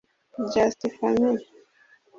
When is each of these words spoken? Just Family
Just 0.53 0.81
Family 0.97 1.37